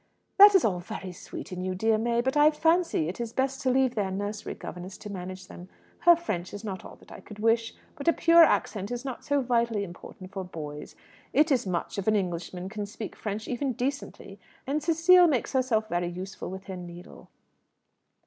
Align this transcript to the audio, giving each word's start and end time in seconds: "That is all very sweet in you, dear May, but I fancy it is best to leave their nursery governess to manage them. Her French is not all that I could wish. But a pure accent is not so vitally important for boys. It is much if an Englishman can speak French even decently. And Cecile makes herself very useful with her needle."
"That 0.39 0.55
is 0.55 0.65
all 0.65 0.79
very 0.79 1.11
sweet 1.11 1.51
in 1.51 1.61
you, 1.61 1.75
dear 1.75 1.99
May, 1.99 2.21
but 2.21 2.35
I 2.35 2.49
fancy 2.49 3.07
it 3.07 3.21
is 3.21 3.31
best 3.33 3.61
to 3.61 3.69
leave 3.69 3.93
their 3.93 4.09
nursery 4.09 4.55
governess 4.55 4.97
to 4.97 5.11
manage 5.11 5.45
them. 5.45 5.69
Her 5.99 6.15
French 6.15 6.55
is 6.55 6.63
not 6.63 6.83
all 6.83 6.95
that 6.95 7.11
I 7.11 7.19
could 7.19 7.37
wish. 7.37 7.75
But 7.95 8.07
a 8.07 8.13
pure 8.13 8.43
accent 8.43 8.89
is 8.89 9.05
not 9.05 9.23
so 9.23 9.41
vitally 9.43 9.83
important 9.83 10.31
for 10.31 10.43
boys. 10.43 10.95
It 11.33 11.51
is 11.51 11.67
much 11.67 11.99
if 11.99 12.07
an 12.07 12.15
Englishman 12.15 12.67
can 12.67 12.87
speak 12.87 13.15
French 13.15 13.47
even 13.47 13.73
decently. 13.73 14.39
And 14.65 14.81
Cecile 14.81 15.27
makes 15.27 15.53
herself 15.53 15.87
very 15.87 16.09
useful 16.09 16.49
with 16.49 16.63
her 16.63 16.77
needle." 16.77 17.29